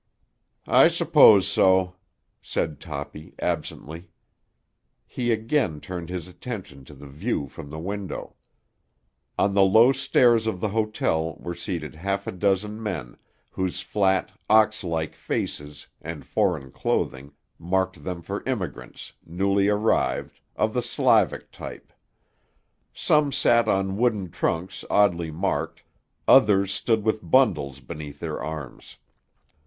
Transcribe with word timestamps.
"I 0.65 0.87
suppose 0.87 1.47
so," 1.47 1.93
said 2.41 2.79
Toppy 2.79 3.35
absently. 3.37 4.09
He 5.05 5.31
again 5.31 5.79
turned 5.79 6.09
his 6.09 6.27
attention 6.27 6.83
to 6.85 6.95
the 6.95 7.05
view 7.05 7.45
from 7.47 7.69
the 7.69 7.77
window. 7.77 8.33
On 9.37 9.53
the 9.53 9.61
low 9.61 9.91
stairs 9.91 10.47
of 10.47 10.59
the 10.59 10.69
hotel 10.69 11.35
were 11.35 11.53
seated 11.53 11.93
half 11.93 12.25
a 12.25 12.31
dozen 12.31 12.81
men 12.81 13.15
whose 13.51 13.81
flat, 13.81 14.31
ox 14.49 14.83
like 14.83 15.13
faces 15.13 15.85
and 16.01 16.25
foreign 16.25 16.71
clothing 16.71 17.33
marked 17.59 18.03
them 18.03 18.23
for 18.23 18.41
immigrants, 18.47 19.13
newly 19.23 19.67
arrived, 19.67 20.39
of 20.55 20.73
the 20.73 20.81
Slavic 20.81 21.51
type. 21.51 21.93
Some 22.91 23.31
sat 23.31 23.67
on 23.67 23.97
wooden 23.97 24.31
trunks 24.31 24.83
oddly 24.89 25.29
marked, 25.29 25.83
others 26.27 26.73
stood 26.73 27.03
with 27.03 27.21
bundles 27.21 27.79
beneath 27.81 28.19
their 28.19 28.41
arms. 28.43 28.97